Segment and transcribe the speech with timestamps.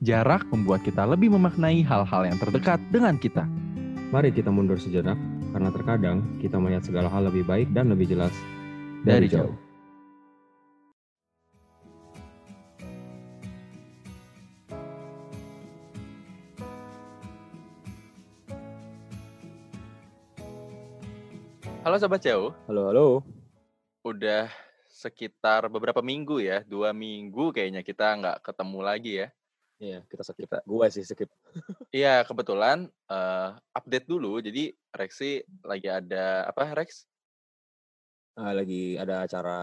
[0.00, 3.44] Jarak membuat kita lebih memaknai hal-hal yang terdekat dengan kita.
[4.08, 5.20] Mari kita mundur sejenak,
[5.52, 8.32] karena terkadang kita melihat segala hal lebih baik dan lebih jelas
[9.04, 9.52] Dari jauh.
[21.84, 23.08] Halo Sobat Jauh, Halo, halo.
[24.00, 24.48] udah
[24.88, 29.28] sekitar beberapa minggu ya, dua minggu kayaknya kita nggak ketemu lagi ya.
[29.80, 30.52] Iya, kita skip.
[30.68, 31.32] Gue sih skip.
[31.88, 34.36] Iya, kebetulan eh, update dulu.
[34.44, 37.08] Jadi Rexi lagi ada apa Rex?
[38.36, 39.58] Ah, lagi ada acara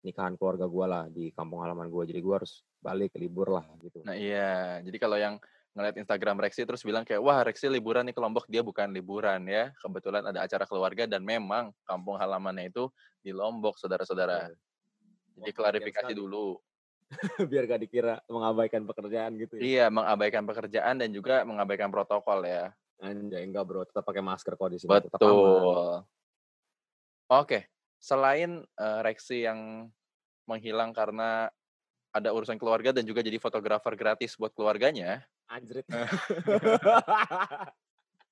[0.00, 2.08] nikahan keluarga gue lah di kampung halaman gue.
[2.08, 4.00] Jadi gue harus balik libur lah gitu.
[4.08, 5.36] Nah iya, jadi kalau yang
[5.76, 9.44] ngeliat Instagram Rexi terus bilang kayak wah Rexi liburan nih ke Lombok, dia bukan liburan
[9.44, 9.76] ya.
[9.76, 12.88] Kebetulan ada acara keluarga dan memang kampung halamannya itu
[13.20, 14.48] di Lombok, saudara-saudara.
[15.36, 16.56] Jadi klarifikasi dulu.
[17.50, 19.62] Biar gak dikira mengabaikan pekerjaan gitu ya.
[19.62, 22.72] Iya, mengabaikan pekerjaan dan juga mengabaikan protokol ya.
[23.02, 23.82] Anjay, enggak bro.
[23.84, 24.90] Tetap pakai masker kok di sini.
[24.90, 25.28] Tetap aman.
[25.28, 25.90] Betul.
[27.32, 27.58] Oke,
[27.98, 29.90] selain eh, Rexi yang
[30.44, 31.48] menghilang karena
[32.14, 35.88] ada urusan keluarga dan juga jadi fotografer gratis buat keluarganya, Anjrit.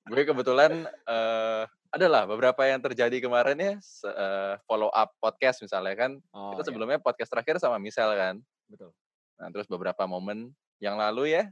[0.03, 3.73] gue kebetulan eh adalah beberapa yang terjadi kemarin ya
[4.09, 8.35] eh, follow up podcast misalnya kan Oh, kita iya, sebelumnya podcast terakhir sama Michelle kan
[8.73, 8.91] betul.
[9.37, 10.49] nah terus beberapa momen
[10.81, 11.45] yang lalu ya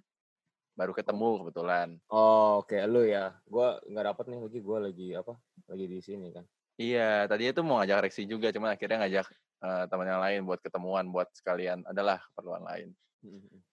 [0.74, 3.36] baru ketemu kebetulan Oh, oke lu ya.
[3.46, 4.60] Gue nggak dapet nih lagi.
[4.64, 5.34] Gue lagi apa?
[5.68, 6.48] Lagi di sini kan.
[6.80, 9.28] iya tadi itu mau ngajak Rexi juga cuman akhirnya ngajak
[9.62, 12.90] eh, teman yang lain buat ketemuan buat sekalian adalah keperluan lain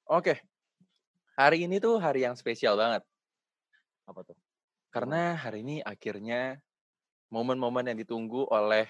[0.04, 0.36] oke
[1.32, 3.00] hari ini tuh hari yang spesial banget
[4.04, 4.36] Apa tuh?
[4.92, 6.60] karena hari ini akhirnya
[7.32, 8.84] momen-momen yang ditunggu oleh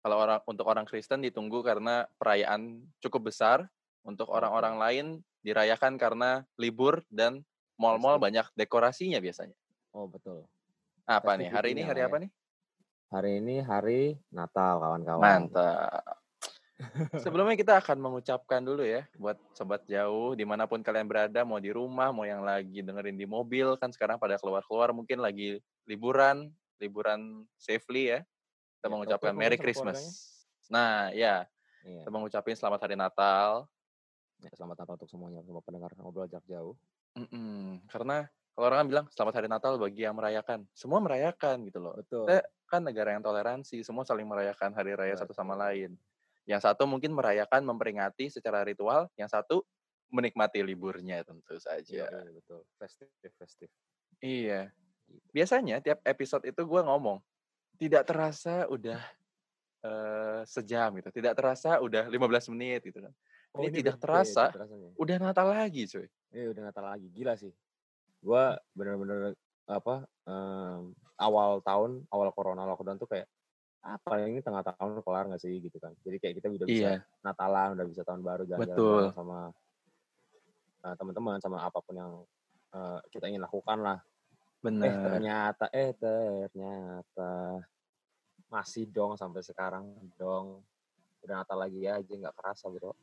[0.00, 3.68] kalau orang untuk orang Kristen ditunggu karena perayaan cukup besar
[4.02, 5.06] untuk orang-orang lain
[5.42, 7.42] dirayakan karena libur dan
[7.78, 8.24] mall-mall Pasti.
[8.30, 9.56] banyak dekorasinya biasanya.
[9.94, 10.46] Oh betul.
[11.06, 11.50] Apa nih?
[11.50, 12.22] Hari ini hari lah apa ya.
[12.26, 12.30] nih?
[13.12, 14.00] Hari ini hari
[14.30, 15.20] Natal kawan-kawan.
[15.20, 16.22] Mantap.
[17.14, 21.62] Sebelumnya kita akan mengucapkan dulu ya buat sobat jauh di mana pun kalian berada, mau
[21.62, 26.50] di rumah, mau yang lagi dengerin di mobil kan sekarang pada keluar-keluar mungkin lagi liburan,
[26.82, 28.20] liburan safely ya.
[28.82, 30.02] Kita Ya, mengucapkan Merry Christmas.
[30.66, 31.46] Nah ya,
[31.86, 32.02] Iya.
[32.02, 33.66] kita mengucapin selamat hari Natal.
[34.42, 36.74] Ya, selamat Natal untuk semuanya, semua pendengar ngobrol jarak jauh.
[37.14, 37.78] Mm-mm.
[37.86, 38.26] Karena
[38.58, 41.94] kalau orang kan bilang selamat hari Natal bagi yang merayakan, semua merayakan gitu loh.
[41.94, 42.26] Betul.
[42.26, 45.62] Kita kan negara yang toleransi, semua saling merayakan hari raya satu sama Betul.
[45.62, 45.90] lain.
[46.42, 49.62] Yang satu mungkin merayakan, memperingati secara ritual, yang satu
[50.10, 52.04] menikmati liburnya tentu Iya, saja.
[52.10, 52.66] iya, betul.
[52.82, 53.08] Festif,
[53.38, 53.70] festif.
[54.18, 54.74] Iya.
[55.30, 57.22] Biasanya tiap episode itu gue ngomong,
[57.78, 58.98] tidak terasa udah
[59.86, 63.14] eh, sejam gitu, tidak terasa udah 15 menit gitu kan.
[63.52, 64.44] Ini tidak beda terasa.
[64.48, 64.90] itu rasanya.
[64.96, 66.06] Udah Natal lagi cuy.
[66.32, 67.06] Iya, udah Natal lagi.
[67.12, 67.52] Gila sih.
[68.24, 69.36] Gua bener-bener
[69.68, 73.28] apa em, awal tahun, awal corona lockdown tuh kayak
[73.82, 75.92] apa ini tengah tahun kelar nggak sih gitu kan.
[76.06, 79.38] Jadi kayak kita udah bisa Iya, Natalan, udah bisa tahun baru jalan-jalan sama
[80.82, 82.12] eh, teman-teman sama apa pun yang
[82.72, 83.98] eh, kita ingin lakukan lah.
[84.00, 84.94] Eh Bener.
[85.02, 87.58] ternyata, eh ternyata
[88.46, 90.62] masih dong sampai sekarang dong.
[91.26, 92.94] Udah Natal lagi aja nggak kerasa bro.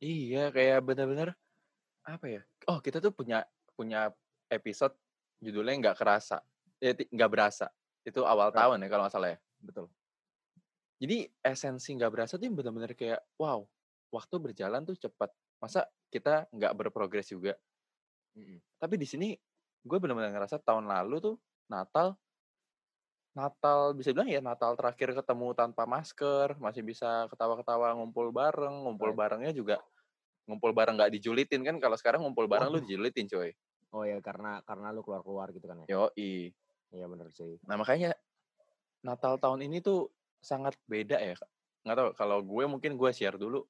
[0.00, 1.28] Iya, kayak bener-bener
[2.04, 2.42] apa ya?
[2.68, 3.44] Oh, kita tuh punya
[3.76, 4.12] punya
[4.52, 4.94] episode
[5.40, 6.40] judulnya nggak kerasa,
[6.80, 7.66] eh, ti- nggak berasa.
[8.04, 8.58] Itu awal Right.
[8.60, 9.38] tahun ya kalau nggak salah ya.
[9.60, 9.86] Betul.
[11.00, 13.64] Jadi esensi nggak berasa tuh bener-bener kayak wow,
[14.12, 15.32] waktu berjalan tuh cepat.
[15.60, 17.56] Masa kita nggak berprogres juga?
[18.36, 18.60] Mm-mm.
[18.80, 19.28] Tapi di sini
[19.80, 21.36] gue bener-bener ngerasa tahun lalu tuh
[21.72, 22.16] Natal,
[23.30, 29.14] Natal bisa bilang ya Natal terakhir ketemu tanpa masker, masih bisa ketawa-ketawa ngumpul bareng, ngumpul
[29.14, 29.78] barengnya juga
[30.50, 32.86] ngumpul bareng nggak dijulitin kan kalau sekarang ngumpul bareng lu Waduh.
[32.90, 33.54] dijulitin coy.
[33.94, 35.86] Oh ya karena karena lu keluar-keluar gitu kan ya.
[35.94, 36.50] Yoi.
[36.90, 37.54] Iya bener sih.
[37.70, 38.18] Nah makanya
[39.06, 40.10] Natal tahun ini tuh
[40.42, 41.38] sangat beda ya.
[41.86, 43.62] Nggak tahu kalau gue mungkin gue share dulu.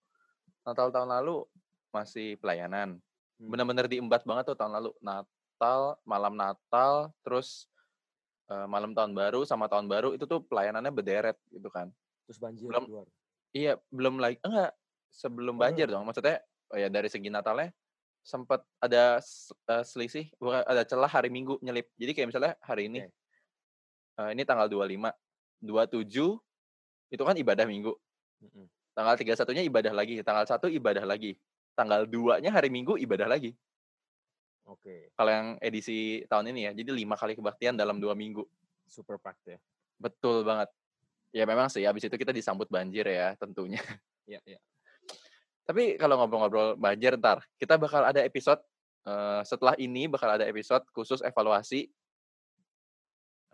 [0.64, 1.44] Natal tahun lalu
[1.92, 2.96] masih pelayanan.
[3.36, 3.48] Hmm.
[3.52, 4.90] Bener-bener diembat banget tuh tahun lalu.
[5.04, 7.68] Natal, malam Natal, terus
[8.50, 11.88] eh, malam tahun baru sama tahun baru itu tuh pelayanannya berderet gitu kan.
[12.26, 13.06] Terus banjir Belum keluar.
[13.50, 14.72] Iya, belum lagi enggak
[15.10, 16.06] sebelum Oh, banjir dong.
[16.06, 17.74] Maksudnya oh ya dari segi Natalnya
[18.20, 19.18] sempat ada
[19.70, 21.88] eh, selisih, bukan ada celah hari Minggu nyelip.
[21.96, 23.10] Jadi kayak misalnya hari ini Oke.
[24.22, 25.10] eh, ini tanggal 25,
[25.64, 26.38] 27
[27.10, 27.92] itu kan ibadah Minggu.
[28.40, 28.66] Mm-mm.
[28.94, 31.38] Tanggal 31-nya ibadah lagi, tanggal 1 ibadah lagi.
[31.74, 33.56] Tanggal 2-nya hari Minggu ibadah lagi.
[34.70, 35.10] Oke.
[35.18, 38.46] Kalau yang edisi tahun ini ya, jadi lima kali kebaktian dalam dua minggu.
[38.86, 39.58] Super packed ya.
[39.98, 40.70] Betul banget.
[41.34, 43.82] Ya memang sih, habis itu kita disambut banjir ya tentunya.
[44.30, 44.60] Iya, iya.
[45.66, 48.62] Tapi kalau ngobrol-ngobrol budget ntar, kita bakal ada episode
[49.02, 51.90] uh, setelah ini bakal ada episode khusus evaluasi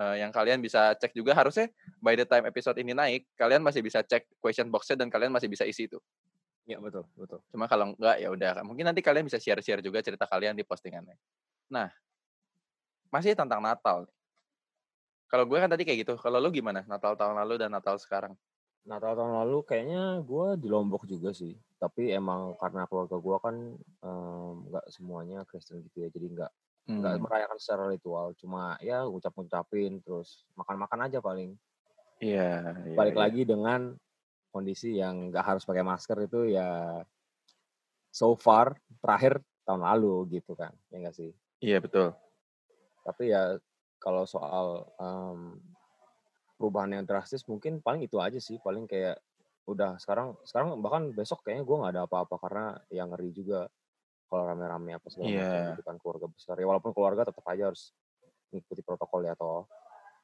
[0.01, 3.81] uh, yang kalian bisa cek juga harusnya by the time episode ini naik, kalian masih
[3.81, 6.01] bisa cek question box-nya dan kalian masih bisa isi itu.
[6.67, 7.39] Iya betul, betul.
[7.55, 11.15] Cuma kalau enggak ya udah, mungkin nanti kalian bisa share-share juga cerita kalian di postingannya.
[11.71, 11.87] Nah,
[13.15, 14.11] masih tentang Natal.
[15.31, 16.15] Kalau gue kan tadi kayak gitu.
[16.19, 16.83] Kalau lu gimana?
[16.87, 18.35] Natal tahun lalu dan Natal sekarang?
[18.87, 21.55] Natal tahun lalu kayaknya gue di Lombok juga sih.
[21.79, 23.57] Tapi emang karena keluarga gue kan
[24.67, 26.53] nggak um, semuanya Kristen gitu ya, jadi nggak
[26.87, 27.23] nggak hmm.
[27.27, 28.35] merayakan secara ritual.
[28.39, 31.55] Cuma ya ucap-ucapin terus makan-makan aja paling.
[32.23, 32.75] Iya.
[32.87, 33.23] Yeah, Balik yeah.
[33.27, 33.81] lagi dengan
[34.51, 37.01] kondisi yang nggak harus pakai masker itu ya
[38.11, 41.31] so far terakhir tahun lalu gitu kan, ya nggak sih?
[41.61, 42.15] Iya betul.
[43.03, 43.59] Tapi ya
[44.01, 45.59] kalau soal um,
[46.57, 49.21] perubahan yang drastis mungkin paling itu aja sih paling kayak
[49.67, 53.67] udah sekarang sekarang bahkan besok kayaknya gue nggak ada apa-apa karena yang ngeri juga
[54.31, 55.43] kalau rame-rame apa segala yeah.
[55.43, 57.91] macam gitu kan keluarga besar ya walaupun keluarga tetap aja harus
[58.51, 59.67] mengikuti protokol ya toh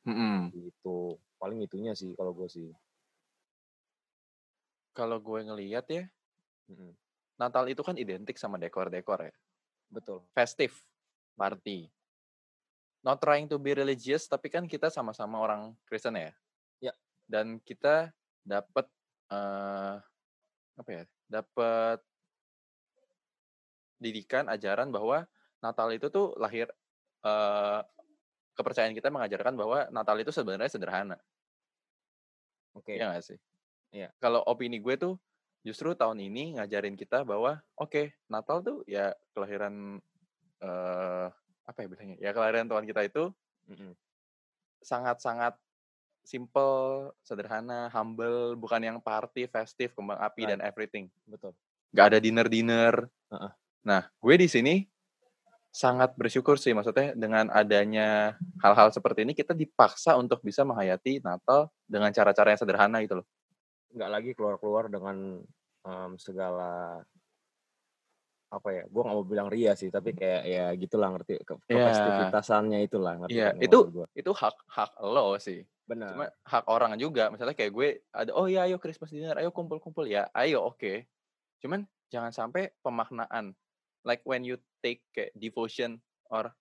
[0.06, 0.36] mm -hmm.
[0.54, 2.70] gitu paling itunya sih kalau gue sih
[4.92, 6.04] kalau gue ngelihat ya.
[7.36, 9.34] Natal itu kan identik sama dekor-dekor ya
[9.92, 10.80] betul festif
[11.36, 11.92] party
[13.02, 16.30] not trying to be religious, tapi kan kita sama-sama orang Kristen ya.
[16.78, 16.94] Ya.
[17.26, 18.14] Dan kita
[18.46, 18.86] dapat
[19.30, 19.98] uh,
[20.78, 21.02] apa ya?
[21.26, 21.98] Dapat
[24.02, 25.26] didikan ajaran bahwa
[25.62, 26.70] Natal itu tuh lahir
[27.22, 27.82] uh,
[28.54, 31.18] kepercayaan kita mengajarkan bahwa Natal itu sebenarnya sederhana.
[32.74, 32.94] Oke.
[32.94, 33.02] Okay.
[33.02, 33.38] Iya gak sih?
[33.92, 34.08] Iya.
[34.18, 35.14] Kalau opini gue tuh
[35.62, 40.00] justru tahun ini ngajarin kita bahwa oke okay, Natal tuh ya kelahiran
[40.58, 41.30] uh,
[41.62, 43.30] apa ya bilangnya ya kelahiran Tuhan kita itu
[44.82, 45.54] sangat-sangat
[46.22, 50.50] simple, sederhana, humble, bukan yang party, festif, kembang api right.
[50.54, 51.06] dan everything.
[51.26, 51.54] Betul.
[51.94, 53.10] Gak ada dinner-dinner.
[53.30, 53.52] Uh-uh.
[53.82, 54.86] Nah, gue di sini
[55.72, 61.72] sangat bersyukur sih, maksudnya dengan adanya hal-hal seperti ini kita dipaksa untuk bisa menghayati Natal
[61.88, 63.26] dengan cara-cara yang sederhana gitu loh.
[63.92, 65.40] Gak lagi keluar-keluar dengan
[65.84, 67.00] um, segala
[68.52, 72.84] apa ya gue gak mau bilang ria sih tapi kayak ya gitulah ngerti ke yeah.
[72.84, 73.56] itulah ngerti yeah.
[73.56, 74.04] itu gua.
[74.12, 78.44] itu hak hak lo sih benar cuma hak orang juga misalnya kayak gue ada oh
[78.44, 81.08] ya ayo Christmas dinner ayo kumpul kumpul ya ayo oke okay.
[81.64, 83.56] cuman jangan sampai pemaknaan
[84.04, 85.96] like when you take kayak devotion
[86.28, 86.52] or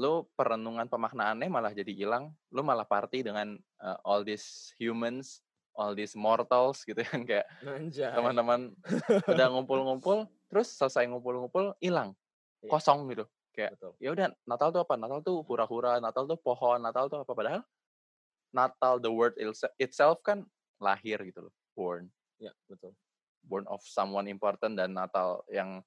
[0.00, 5.44] lo perenungan pemaknaannya malah jadi hilang lo malah party dengan uh, all these humans
[5.78, 7.46] all these mortals gitu kan kayak
[7.94, 8.74] teman-teman
[9.30, 12.18] udah ngumpul-ngumpul terus selesai ngumpul-ngumpul hilang
[12.60, 12.70] iya.
[12.74, 13.24] kosong gitu.
[13.54, 14.94] Kayak ya udah Natal tuh apa?
[14.98, 17.32] Natal tuh hura-hura Natal tuh pohon Natal tuh apa?
[17.32, 17.62] Padahal
[18.50, 19.38] Natal the word
[19.78, 20.42] itself kan
[20.82, 22.10] lahir gitu loh born.
[22.42, 22.94] Ya betul.
[23.46, 25.82] Born of someone important dan Natal yang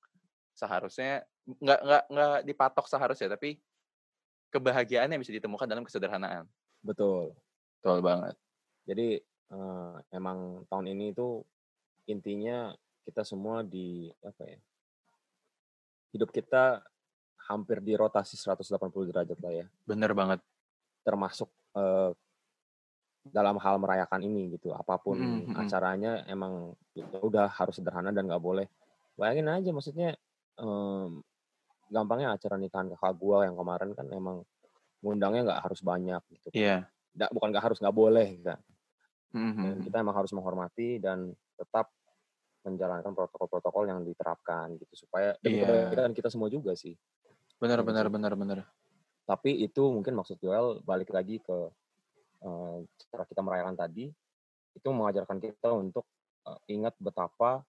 [0.56, 3.60] seharusnya nggak nggak nggak dipatok seharusnya tapi
[4.52, 6.48] kebahagiaan yang bisa ditemukan dalam kesederhanaan.
[6.84, 7.36] Betul.
[7.80, 8.36] Betul banget.
[8.86, 11.44] Jadi uh, emang tahun ini tuh
[12.10, 12.74] intinya
[13.06, 14.60] kita semua di apa ya
[16.12, 16.84] hidup kita
[17.48, 19.66] hampir di rotasi 180 derajat lah ya.
[19.84, 20.40] Bener banget.
[21.02, 22.14] Termasuk uh,
[23.26, 24.72] dalam hal merayakan ini gitu.
[24.76, 25.56] Apa pun mm -hmm.
[25.60, 28.68] acaranya emang ya udah harus sederhana dan nggak boleh.
[29.18, 30.16] Bayangin aja maksudnya
[30.60, 31.20] um,
[31.92, 34.44] gampangnya acara nikahan kakak gua yang kemarin kan emang
[35.02, 36.48] ngundangnya nggak harus banyak gitu.
[36.56, 36.88] Iya.
[37.12, 37.30] Yeah.
[37.36, 38.60] bukan nggak harus nggak boleh kan.
[39.32, 39.72] Mm -hmm.
[39.88, 41.88] kita emang harus menghormati dan tetap
[42.62, 45.90] menjalankan protokol-protokol yang diterapkan gitu supaya yeah.
[45.98, 46.94] dan kita semua juga sih.
[47.58, 48.60] Benar benar benar benar.
[49.26, 51.58] Tapi itu mungkin maksud Joel balik lagi ke
[52.46, 52.78] uh,
[53.10, 54.10] cara kita merayakan tadi
[54.72, 56.06] itu mengajarkan kita untuk
[56.48, 57.66] uh, ingat betapa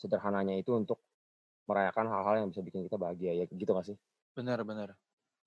[0.00, 0.98] sederhananya itu untuk
[1.68, 3.96] merayakan hal-hal yang bisa bikin kita bahagia ya gitu gak sih?
[4.34, 4.98] Benar benar.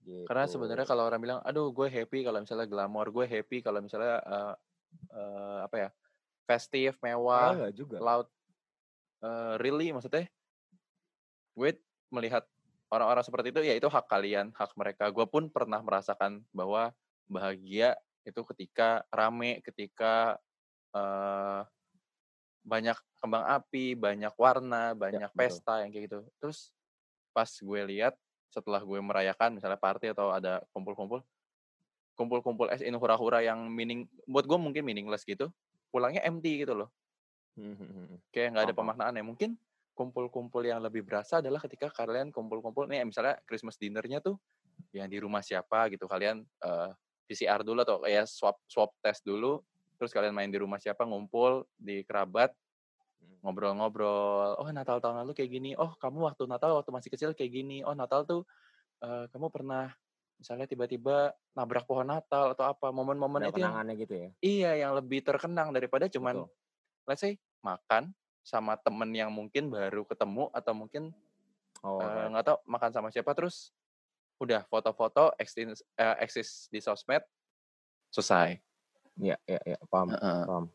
[0.05, 0.23] Gitu.
[0.29, 4.21] Karena sebenarnya kalau orang bilang, aduh gue happy kalau misalnya glamor, gue happy kalau misalnya
[4.23, 4.53] uh,
[5.13, 5.89] uh, apa ya
[6.45, 7.97] festif, mewah, oh, juga.
[7.97, 8.27] laut
[9.25, 10.29] uh, really maksudnya
[11.55, 11.71] gue
[12.13, 12.45] melihat
[12.91, 16.93] orang-orang seperti itu ya itu hak kalian hak mereka gue pun pernah merasakan bahwa
[17.25, 20.37] bahagia itu ketika rame ketika
[20.93, 21.65] uh,
[22.65, 25.81] banyak kembang api banyak warna ya, banyak ya, pesta betul.
[25.81, 26.59] yang kayak gitu terus
[27.33, 28.13] pas gue lihat
[28.49, 31.21] setelah gue merayakan misalnya party atau ada kumpul-kumpul
[32.15, 35.51] kumpul-kumpul es ini hura-hura yang meaning buat gue mungkin meaningless gitu
[35.91, 36.89] pulangnya empty gitu loh
[37.55, 39.23] Hmm, hmm, hmm, Kayak nggak ada pemaknaan ya.
[39.23, 39.55] Mungkin
[39.95, 44.35] kumpul-kumpul yang lebih berasa adalah ketika kalian kumpul-kumpul nih misalnya Christmas dinnernya tuh
[44.91, 49.23] yang di rumah siapa gitu kalian uh, eh, PCR dulu atau kayak swab swab test
[49.23, 49.63] dulu
[49.95, 52.51] terus kalian main di rumah siapa ngumpul di kerabat
[53.39, 55.71] ngobrol-ngobrol, "Oh, Natal tahun lalu kayak gini.
[55.77, 57.85] Oh, kamu waktu Natal waktu masih kecil kayak gini.
[57.85, 58.41] Oh, Natal tuh,
[59.05, 59.93] eee, kamu pernah
[60.39, 64.29] misalnya tiba-tiba nabrak pohon Natal atau apa." Momen-momen itu yang gitu ya?
[64.43, 66.51] iya, yang lebih terkenang daripada cuman Betul.
[67.09, 68.13] let's say makan
[68.45, 71.13] sama temen yang mungkin baru ketemu atau mungkin,
[71.83, 72.31] Oh, right.
[72.33, 73.73] nggak tahu makan sama siapa terus
[74.41, 77.23] udah foto-foto ekstins eee, eksis di sosmed,
[78.13, 78.59] selesai.
[79.19, 80.45] Iya iya iya, paham Heeh.
[80.45, 80.74] paham.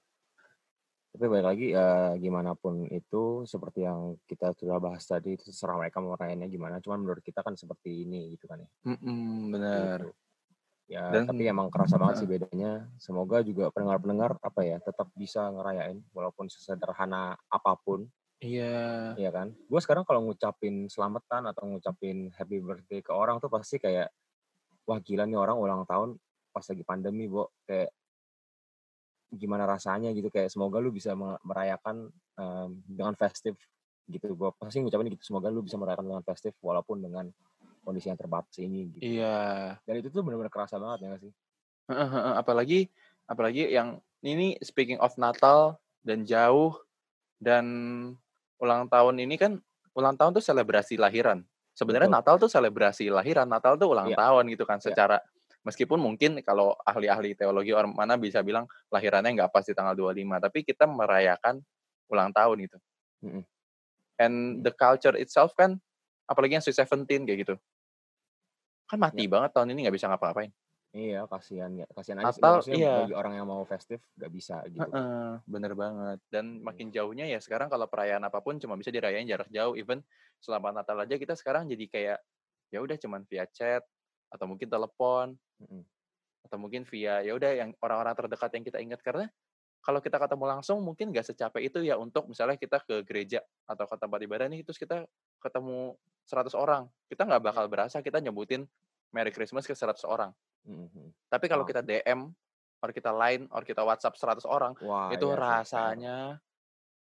[1.15, 5.75] Tapi balik lagi, eee, gimana pun itu seperti yang kita sudah bahas tadi, itu terserah
[5.75, 6.15] mereka mau
[6.47, 8.71] gimana, cuman menurut kita kan seperti ini gitu kan ya.
[8.85, 9.99] Mhm, bener.
[9.99, 10.17] Gitu.
[10.91, 12.89] Ya, Dan tapi emang kerasa banget sih bedanya.
[13.01, 18.11] Semoga juga pendengar-pendengar, apa ya, tetap bisa ngerayain walaupun sesederhana apa pun.
[18.41, 19.19] Iya.
[19.19, 19.49] Iya kan?
[19.67, 24.15] Gue sekarang kalau ngucapin selamatan atau ngucapin happy birthday ke orang tuh pasti kayak,
[24.89, 26.19] wah gila nih orang ulang tahun
[26.55, 27.51] pas lagi pandemi, Bo.
[27.67, 27.91] Kayak
[29.33, 33.55] gimana rasanya gitu, kayak semoga lu bisa me merayakan, mmm, dengan festif
[34.11, 34.35] gitu.
[34.35, 37.31] Gue pasti ngucapin gitu, semoga lu bisa merayakan dengan festif walaupun dengan
[37.87, 39.07] kondisi yang terbatas ini gitu.
[39.19, 39.79] Iya.
[39.87, 41.33] Dan itu tuh bener-bener kerasa banget ya nggak sih?
[42.37, 42.81] Apalagi
[43.27, 46.77] apalagi yang ini speaking of Natal dan jauh
[47.41, 47.65] dan
[48.61, 49.53] ulang tahun ini kan
[49.97, 51.43] ulang tahun tuh selebrasi lahiran.
[51.75, 52.11] Sebenarnya.
[52.13, 54.17] Natal tuh selebrasi lahiran, Natal tuh ulang Iya.
[54.21, 55.23] tahun gitu kan Iya.
[55.67, 60.41] Meskipun mungkin kalau ahli-ahli teologi orang mana bisa bilang lahirannya nggak pas di tanggal 25,
[60.43, 61.61] tapi kita merayakan
[62.11, 62.79] ulang tahun gitu.
[63.23, 63.45] Mhm.
[64.21, 65.81] And the culture itself kan
[66.31, 67.55] apalagi yang Sweet Seventeen kayak gitu.
[68.89, 69.31] Kan mati Ya.
[69.33, 70.53] banget tahun ini nggak bisa ngapa-ngapain.
[70.95, 72.91] Iya, kasihan ya, kasihan aja maksudnya iya.
[72.97, 75.07] bagi orang yang mau festif nggak bisa gitu kan.
[75.07, 76.19] Heeh, bener banget.
[76.31, 76.63] Dan Mhm.
[76.63, 80.01] makin jauhnya ya sekarang kalau perayaan apa pun cuma bisa dirayain jarak jauh, even
[80.39, 82.19] selamat Natal aja kita sekarang jadi kayak,
[82.71, 83.83] ya udah cuman via chat
[84.31, 85.83] atau mungkin telepon Mhm.
[86.49, 89.01] atau mungkin via ya udah yang orang-orang terdekat yang kita ingat.
[89.05, 89.29] Karena
[89.81, 93.85] kalau kita ketemu langsung mungkin nggak secapek itu ya untuk misalnya kita ke gereja atau
[93.89, 95.05] ke tempat ibadah nih, terus kita
[95.41, 96.89] ketemu 100 orang.
[97.11, 97.49] Kita nggak Iya.
[97.53, 98.65] bakal berasa kita nyebutin
[99.13, 100.31] Merry Christmas ke 100 orang.
[100.65, 101.13] Mhm.
[101.29, 101.71] Tapi kalau Paham.
[101.77, 102.21] kita DM,
[102.81, 105.41] or kita Line, or kita WhatsApp 100 orang, Wah, itu iya bener.
[105.41, 106.17] rasanya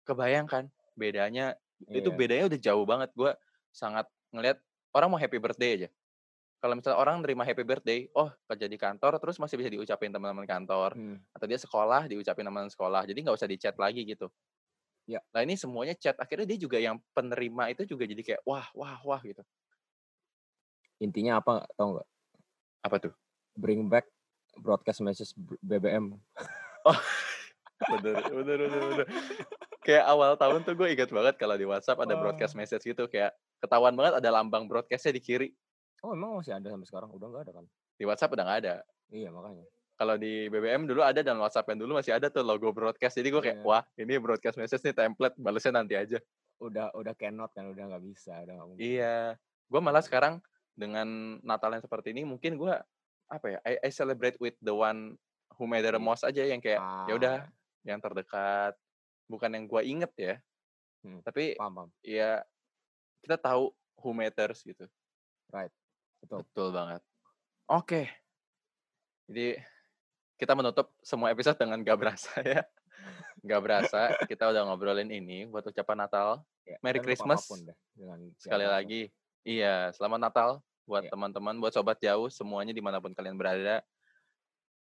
[0.05, 1.57] kebayang kan bedanya,
[1.87, 2.17] itu Iya.
[2.17, 3.09] bedanya udah jauh banget.
[3.13, 3.31] Gue
[3.69, 4.57] sangat ngelihat
[4.93, 5.89] orang mau happy birthday aja.
[6.65, 10.49] Kalau misalnya orang nerima happy birthday, oh kerja di kantor terus masih bisa diucapin teman-teman
[10.49, 11.21] kantor, Mhm.
[11.37, 14.33] atau dia sekolah diucapin teman sekolah, jadi nggak usah di-chat lagi gitu.
[15.05, 15.21] Ya.
[15.29, 18.97] Nah ini semuanya chat, akhirnya dia juga yang penerima itu juga jadi kayak wah wah
[19.05, 19.45] wah gitu.
[20.97, 22.07] Intinya apa tahu nggak?
[22.81, 23.13] Apa tuh?
[23.53, 24.09] Bring back
[24.57, 26.17] broadcast message BBM.
[26.81, 26.97] Oh,
[27.93, 29.07] bener bener bener bener.
[29.85, 33.37] Kayak awal tahun tuh gue inget banget kalau di WhatsApp ada broadcast message gitu, kayak
[33.61, 35.49] ketahuan banget ada lambang broadcast-nya di kiri.
[36.03, 37.09] Oh, emang masih ada sampai sekarang?
[37.11, 37.65] Udah nggak ada kan?
[37.95, 38.75] Di WhatsApp udah nggak ada.
[39.09, 39.65] Iya, makanya.
[39.95, 43.15] Kalau di BBM dulu ada dan WhatsApp yang dulu masih ada tuh logo broadcast.
[43.15, 43.65] Jadi gue kayak, Iya.
[43.65, 46.19] wah ini broadcast message nih template, balesnya nanti aja.
[46.59, 48.83] Udah udah cannot kan, udah nggak bisa, udah mungkin.
[48.83, 49.39] Iya.
[49.65, 50.43] Gue malah sekarang
[50.75, 52.75] dengan Natal yang seperti ini mungkin gue
[53.25, 55.15] apa ya, I I celebrate with the one
[55.55, 56.03] who matter the Iya.
[56.03, 57.47] most aja yang kayak ya Ah, udah ya.
[57.87, 58.75] yang terdekat,
[59.25, 60.35] bukan yang gue inget ya.
[61.01, 61.23] Mhm.
[61.23, 61.89] Tapi Paham paham.
[62.03, 62.43] ya
[63.23, 64.83] kita tahu who matters gitu.
[65.49, 65.71] Right.
[66.25, 66.41] Betul.
[66.41, 67.01] Betul banget.
[67.69, 68.01] Oke.
[69.29, 69.57] Jadi
[70.35, 72.65] kita menutup semua episode dengan gak berasa ya.
[73.45, 76.41] Gak berasa kita udah ngobrolin ini buat ucapan Natal.
[76.65, 77.45] Ya, Merry Christmas.
[77.45, 79.01] deh, dengan Sekali lagi.
[79.45, 80.49] Iya, selamat Natal
[80.89, 81.13] buat Iya.
[81.13, 83.85] teman-teman, buat sobat jauh semuanya di mana pun kalian berada.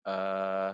[0.05, 0.69] Eh,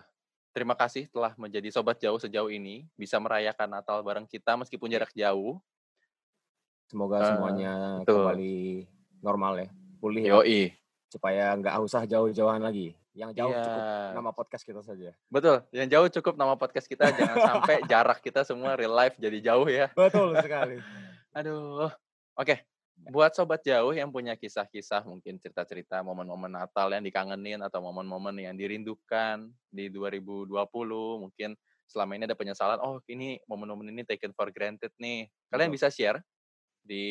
[0.51, 4.95] terima kasih telah menjadi sobat jauh sejauh ini, bisa merayakan Natal bareng kita meskipun Iya.
[4.99, 5.63] jarak jauh.
[6.91, 7.71] Semoga Eh, semuanya
[8.03, 8.27] betul.
[8.27, 8.57] kembali
[9.21, 10.71] normal ya, pulih lah, Yoi.
[11.11, 12.95] supaya nggak usah jauh-jauhan lagi.
[13.11, 14.13] Yang jauh cukup Iya.
[14.15, 15.11] nama podcast kita saja.
[15.27, 19.43] Betul, yang jauh cukup nama podcast kita, jangan sampai jarak kita semua real life jadi
[19.43, 19.91] jauh ya.
[19.91, 20.79] Betul sekali.
[21.35, 21.91] Aduh.
[22.39, 22.63] Oke,
[23.11, 28.55] buat sobat jauh yang punya kisah-kisah, mungkin cerita-cerita momen-momen Natal yang dikangenin atau momen-momen yang
[28.55, 30.47] dirindukan di 2020,
[31.19, 35.27] mungkin selama ini ada penyesalan, oh ini momen-momen ini taken for granted nih.
[35.51, 35.75] Kalian Betul.
[35.75, 36.19] bisa share
[36.79, 37.03] di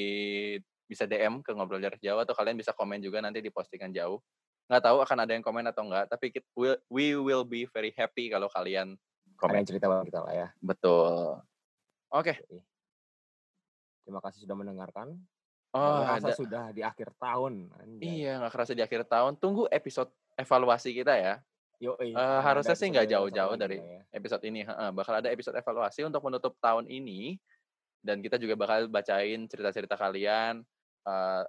[0.88, 4.18] bisa DM ke ngobrol jarak jauh atau kalian bisa komen juga nanti di postingan jauh.
[4.68, 8.33] Nggak tahu akan ada yang komen atau enggak, tapi kit- we, will be very happy
[8.33, 8.97] kalau kalian
[9.37, 9.64] komen.
[9.68, 10.49] cerita bareng kita lah ya.
[10.59, 11.45] Betul.
[12.09, 12.40] Oke.
[12.49, 12.64] Yoi.
[14.09, 15.21] Terima kasih sudah mendengarkan.
[15.76, 16.33] Oh, ada.
[16.33, 17.68] sudah di akhir tahun.
[17.76, 18.25] Anjay.
[18.25, 19.37] Iya, nggak kerasa di akhir tahun.
[19.37, 20.09] Tunggu episode
[20.40, 21.45] evaluasi kita ya.
[21.78, 24.00] Eh, akan ada harusnya sih nggak jauh-jauh dari ya.
[24.11, 24.64] episode ini.
[24.64, 27.37] Heeh, bakal ada episode evaluasi untuk menutup tahun ini.
[28.00, 30.64] Dan kita juga bakal bacain cerita-cerita kalian,
[31.09, 31.45] eh,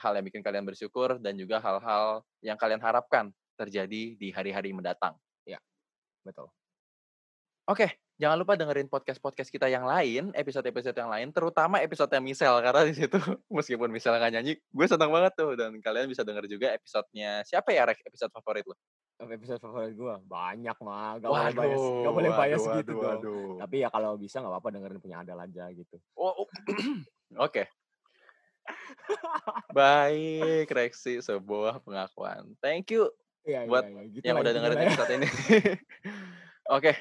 [0.00, 3.28] hal yang bikin kalian bersyukur, dan juga hal-hal yang kalian harapkan
[3.60, 5.14] terjadi di hari-hari mendatang.
[5.46, 5.60] Ya,
[6.26, 6.48] betul.
[7.64, 12.86] Oke, Jangan lupa dengerin podcast-podcast kita yang lain, episode-episode yang lain, terutama episode Misel karena
[12.86, 13.18] di situ
[13.58, 17.74] meskipun Misel nggak nyanyi, gue seneng banget tuh dan kalian bisa denger juga episodenya siapa
[17.74, 18.78] ya Rek episode favorit lo?
[19.18, 23.18] Episode favorit gue banyak mah, gak boleh bias, gak boleh bias waduh, gitu waduh, dong.
[23.18, 23.50] waduh.
[23.66, 25.96] Tapi ya kalau bisa nggak apa-apa dengerin punya Adal aja gitu.
[26.14, 26.46] Oh, oh.
[27.50, 27.62] oke.
[29.76, 32.56] Baik, Reksi, sebuah pengakuan.
[32.60, 33.10] Thank you
[33.44, 34.02] Iya, buat iya, iya.
[34.08, 34.84] Gitu yang lah udah dengerin ya.
[34.88, 35.28] episode ini.
[36.76, 36.92] Oke.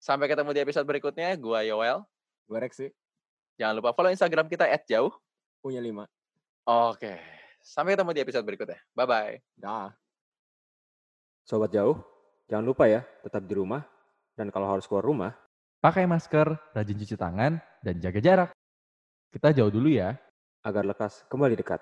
[0.00, 1.36] Sampai ketemu di episode berikutnya.
[1.36, 2.00] Gua Yoel.
[2.48, 2.90] Gue Rex sih,
[3.60, 5.12] Jangan lupa follow Instagram kita @jauh.
[5.60, 6.08] punya lima.
[6.64, 7.20] Oke.
[7.60, 8.80] Sampai ketemu di episode berikutnya.
[8.96, 9.44] Bye-bye.
[9.60, 9.92] Dah.
[11.44, 12.00] Sobat jauh,
[12.48, 13.84] jangan lupa ya, tetap di rumah.
[14.32, 15.36] Dan kalau harus keluar rumah,
[15.80, 18.50] Pakai masker, rajin cuci tangan, dan jaga jarak.
[19.32, 20.12] Kita jauh dulu ya.
[20.60, 21.80] Agar lekas kembali dekat.